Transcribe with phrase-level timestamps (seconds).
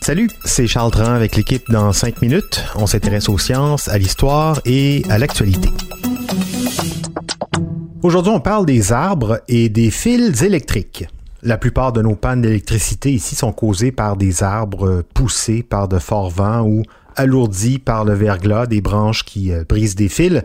[0.00, 2.64] Salut, c'est Charles Tran avec l'équipe dans 5 minutes.
[2.74, 5.68] On s'intéresse aux sciences, à l'histoire et à l'actualité.
[8.02, 11.06] Aujourd'hui, on parle des arbres et des fils électriques.
[11.42, 15.98] La plupart de nos pannes d'électricité ici sont causées par des arbres poussés par de
[15.98, 16.82] forts vents ou
[17.14, 20.42] alourdis par le verglas des branches qui euh, brisent des fils.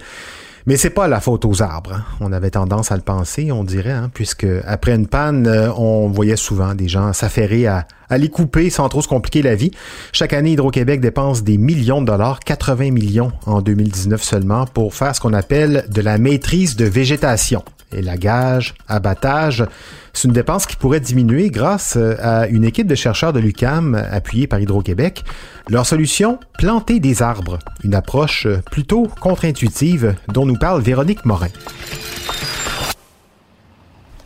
[0.66, 1.94] Mais c'est pas la faute aux arbres.
[1.94, 2.04] hein.
[2.22, 6.08] On avait tendance à le penser, on dirait, hein, puisque après une panne, euh, on
[6.08, 9.72] voyait souvent des gens s'affairer à, à les couper sans trop se compliquer la vie.
[10.14, 15.14] Chaque année, Hydro-Québec dépense des millions de dollars, 80 millions en 2019 seulement, pour faire
[15.16, 17.64] ce qu'on appelle de la maîtrise de végétation.
[17.94, 19.66] Élagage, abattage,
[20.14, 23.96] c'est une dépense qui pourrait diminuer grâce euh, à une équipe de chercheurs de l'UCAM
[23.96, 25.24] appuyée par Hydro-Québec.
[25.70, 27.60] Leur solution, planter des arbres.
[27.84, 31.48] Une approche euh, plutôt contre-intuitive dont nous parle Véronique Morin.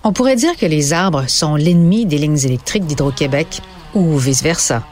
[0.03, 3.61] On pourrait dire que les arbres sont l'ennemi des lignes électriques d'Hydro-Québec
[3.93, 4.83] ou vice-versa.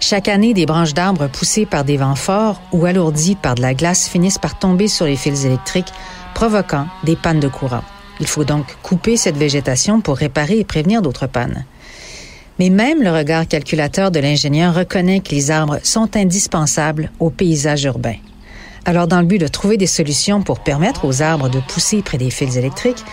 [0.00, 3.72] Chaque année, des branches d'arbres poussées par des vents forts ou alourdies par de la
[3.72, 5.92] glace finissent par tomber sur les fils électriques,
[6.34, 7.84] provoquant des pannes de courant.
[8.20, 11.64] Il faut donc couper cette végétation pour réparer et prévenir d'autres pannes.
[12.58, 17.84] Mais même le regard calculateur de l'ingénieur reconnaît que les arbres sont indispensables au paysage
[17.84, 18.16] urbain.
[18.84, 22.18] Alors, dans le but de trouver des solutions pour permettre aux arbres de pousser près
[22.18, 23.04] des fils électriques,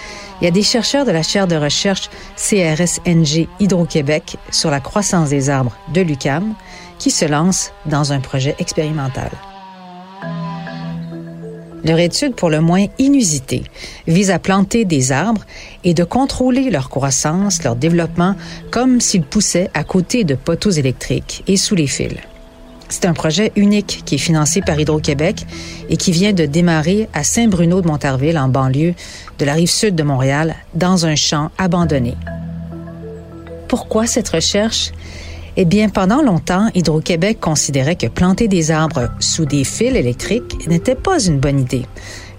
[0.41, 5.30] il y a des chercheurs de la chaire de recherche CRSNG Hydro-Québec sur la croissance
[5.30, 6.56] des arbres de l'UCAM
[6.97, 9.29] qui se lancent dans un projet expérimental.
[11.84, 13.63] Leur étude, pour le moins inusitée,
[14.07, 15.45] vise à planter des arbres
[15.84, 18.35] et de contrôler leur croissance, leur développement,
[18.69, 22.17] comme s'ils poussaient à côté de poteaux électriques et sous les fils.
[22.90, 25.45] C'est un projet unique qui est financé par Hydro-Québec
[25.90, 28.96] et qui vient de démarrer à Saint-Bruno de Montarville, en banlieue
[29.38, 32.16] de la rive sud de Montréal, dans un champ abandonné.
[33.67, 34.91] Pourquoi cette recherche?
[35.57, 40.95] Eh bien, pendant longtemps, Hydro-Québec considérait que planter des arbres sous des fils électriques n'était
[40.95, 41.85] pas une bonne idée.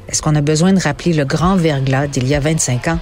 [0.09, 2.99] Est-ce qu'on a besoin de rappeler le grand verglas d'il y a 25 ans?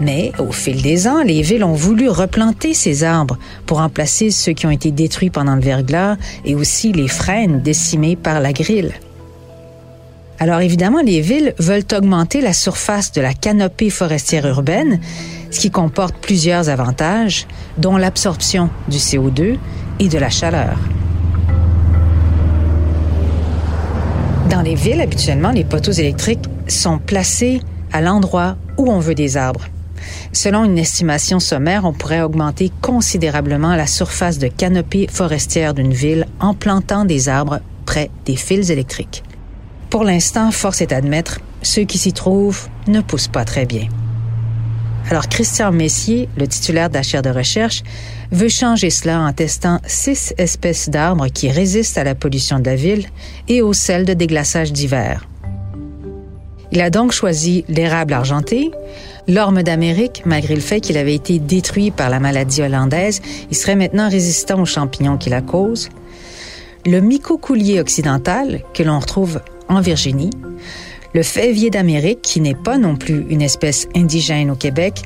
[0.00, 4.52] Mais au fil des ans, les villes ont voulu replanter ces arbres pour remplacer ceux
[4.52, 8.92] qui ont été détruits pendant le verglas et aussi les frênes décimées par la grille.
[10.38, 15.00] Alors évidemment, les villes veulent augmenter la surface de la canopée forestière urbaine,
[15.50, 17.46] ce qui comporte plusieurs avantages,
[17.78, 19.58] dont l'absorption du CO2
[19.98, 20.78] et de la chaleur.
[24.50, 27.60] Dans les villes, habituellement, les poteaux électriques sont placés
[27.92, 29.64] à l'endroit où on veut des arbres.
[30.32, 36.26] Selon une estimation sommaire, on pourrait augmenter considérablement la surface de canopée forestière d'une ville
[36.40, 39.22] en plantant des arbres près des fils électriques.
[39.90, 43.88] Pour l'instant, force est d'admettre, ceux qui s'y trouvent ne poussent pas très bien.
[45.08, 47.84] Alors, Christian Messier, le titulaire de la chaire de recherche,
[48.32, 52.74] veut changer cela en testant six espèces d'arbres qui résistent à la pollution de la
[52.74, 53.06] ville
[53.46, 55.28] et au sel de déglaçage d'hiver.
[56.72, 58.72] Il a donc choisi l'érable argenté,
[59.28, 63.76] l'orme d'Amérique, malgré le fait qu'il avait été détruit par la maladie hollandaise, il serait
[63.76, 65.88] maintenant résistant aux champignons qui la causent,
[66.84, 70.30] le mycocoulier occidental, que l'on retrouve en Virginie,
[71.16, 75.00] le fèvier d'Amérique, qui n'est pas non plus une espèce indigène au Québec,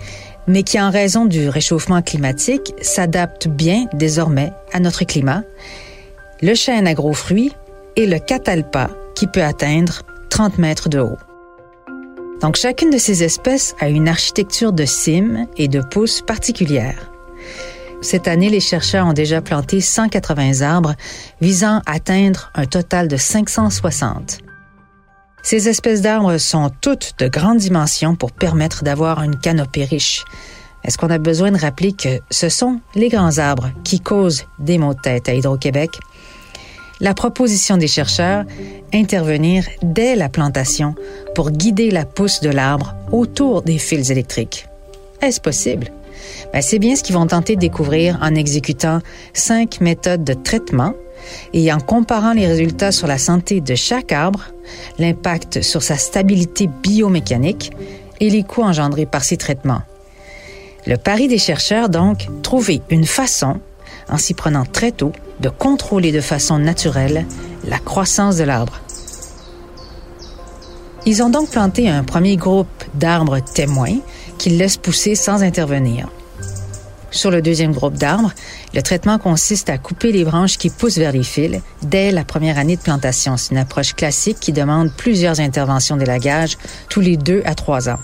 [0.49, 5.45] mais qui, en raison du réchauffement climatique, s'adapte bien désormais à notre climat,
[6.43, 7.53] le chêne à gros fruits
[7.95, 11.19] et le catalpa, qui peut atteindre 30 mètres de haut.
[12.41, 17.13] Donc chacune de ces espèces a une architecture de cimes et de pousses particulières.
[18.03, 20.97] Cette année, les chercheurs ont déjà planté 180 arbres
[21.41, 24.50] visant à atteindre un total de 560.
[25.43, 30.25] Ces espèces d'arbres sont toutes de grandes dimensions pour permettre d'avoir une canopée riche.
[30.85, 34.79] Est-ce qu'on a besoin de rappeler que ce sont les grands arbres qui causent des
[34.79, 35.91] maux de tête à Hydro-Québec?
[37.01, 38.45] La proposition des chercheurs,
[38.93, 40.95] intervenir dès la plantation
[41.35, 44.67] pour guider la pousse de l'arbre autour des fils électriques.
[45.23, 45.91] Est-ce possible?
[46.53, 49.01] Ben, c'est bien ce qu'ils vont tenter de découvrir en exécutant
[49.33, 50.95] cinq méthodes de traitement
[51.53, 54.47] et en comparant les résultats sur la santé de chaque arbre,
[54.99, 57.73] l'impact sur sa stabilité biomécanique
[58.21, 59.83] et les coûts engendrés par ces traitements.
[60.87, 63.61] Le pari des chercheurs, donc, trouver une façon,
[64.09, 67.27] en s'y prenant très tôt, de contrôler de façon naturelle
[67.67, 68.81] la croissance de l'arbre.
[71.07, 73.97] Ils ont donc planté un premier groupe d'arbres témoins
[74.39, 76.09] qu'ils laissent pousser sans intervenir.
[77.11, 78.33] Sur le deuxième groupe d'arbres,
[78.75, 82.59] le traitement consiste à couper les branches qui poussent vers les fils dès la première
[82.59, 83.37] année de plantation.
[83.37, 86.57] C'est une approche classique qui demande plusieurs interventions d'élagage
[86.89, 87.99] tous les deux à trois ans.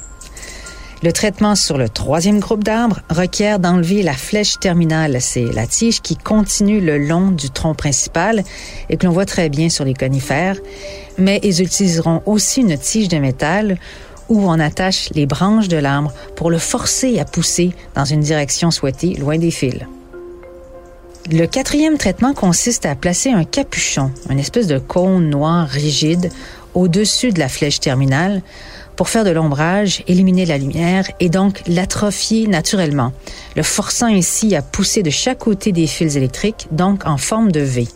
[1.03, 6.01] Le traitement sur le troisième groupe d'arbres requiert d'enlever la flèche terminale, c'est la tige
[6.01, 8.43] qui continue le long du tronc principal
[8.89, 10.57] et que l'on voit très bien sur les conifères,
[11.19, 13.79] mais ils utiliseront aussi une tige de métal
[14.29, 18.71] où on attache les branches de l'arbre pour le forcer à pousser dans une direction
[18.71, 19.81] souhaitée, loin des fils.
[21.31, 26.31] Le quatrième traitement consiste à placer un capuchon, une espèce de cône noir rigide,
[26.75, 28.43] au-dessus de la flèche terminale
[28.97, 33.13] pour faire de l'ombrage, éliminer la lumière et donc l'atrophier naturellement,
[33.55, 37.61] le forçant ainsi à pousser de chaque côté des fils électriques, donc en forme de
[37.61, 37.87] V.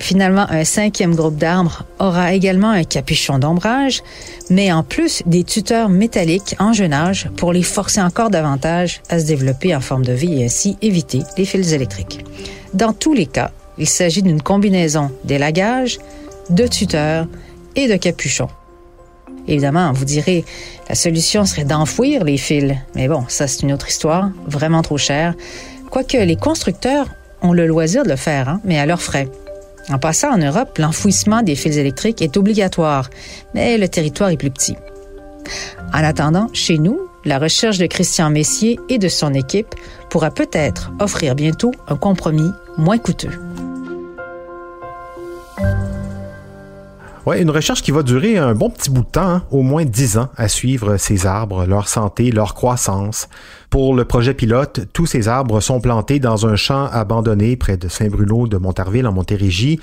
[0.00, 4.02] Finalement, un cinquième groupe d'arbres aura également un capuchon d'ombrage,
[4.48, 9.20] mais en plus des tuteurs métalliques en jeune âge pour les forcer encore davantage à
[9.20, 12.24] se développer en forme de vie et ainsi éviter les fils électriques.
[12.72, 15.98] Dans tous les cas, il s'agit d'une combinaison d'élagage,
[16.48, 17.28] de tuteurs
[17.76, 18.48] et de capuchons.
[19.46, 20.44] Évidemment, vous direz,
[20.88, 22.74] la solution serait d'enfouir les fils.
[22.94, 25.34] Mais bon, ça c'est une autre histoire, vraiment trop cher.
[25.90, 27.06] Quoique les constructeurs
[27.42, 29.28] ont le loisir de le faire, hein, mais à leurs frais.
[29.90, 33.10] En passant en Europe, l'enfouissement des fils électriques est obligatoire,
[33.54, 34.76] mais le territoire est plus petit.
[35.92, 39.74] En attendant, chez nous, la recherche de Christian Messier et de son équipe
[40.08, 43.32] pourra peut-être offrir bientôt un compromis moins coûteux.
[47.26, 49.84] Ouais, une recherche qui va durer un bon petit bout de temps, hein, au moins
[49.84, 53.28] dix ans, à suivre ces arbres, leur santé, leur croissance.
[53.68, 57.88] Pour le projet pilote, tous ces arbres sont plantés dans un champ abandonné près de
[57.88, 59.80] Saint-Bruno de Montarville en Montérégie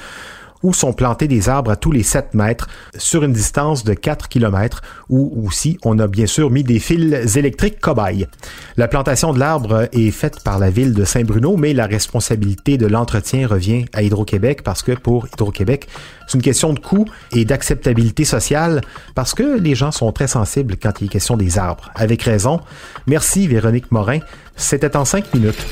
[0.64, 2.68] où sont plantés des arbres à tous les 7 mètres
[2.98, 7.36] sur une distance de 4 km, où aussi on a bien sûr mis des fils
[7.36, 8.28] électriques cobayes.
[8.76, 12.88] La plantation de l'arbre est faite par la ville de Saint-Bruno, mais la responsabilité de
[12.88, 15.88] l'entretien revient à Hydro-Québec parce que pour Hydro-Québec,
[16.28, 18.82] c'est une question de coût et d'acceptabilité sociale
[19.16, 21.90] parce que les gens sont très sensibles quand il est question des arbres.
[21.96, 22.60] Avec raison.
[23.06, 24.20] Merci Véronique Morin.
[24.56, 25.66] C'était en 5 minutes.